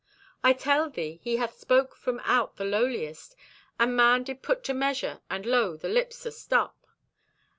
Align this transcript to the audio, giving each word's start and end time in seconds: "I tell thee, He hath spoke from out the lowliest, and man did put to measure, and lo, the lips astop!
"I 0.43 0.53
tell 0.53 0.89
thee, 0.89 1.19
He 1.21 1.35
hath 1.37 1.59
spoke 1.59 1.95
from 1.95 2.21
out 2.23 2.55
the 2.55 2.65
lowliest, 2.65 3.35
and 3.79 3.95
man 3.95 4.23
did 4.23 4.41
put 4.41 4.63
to 4.63 4.73
measure, 4.73 5.21
and 5.29 5.45
lo, 5.45 5.77
the 5.77 5.89
lips 5.89 6.25
astop! 6.25 6.73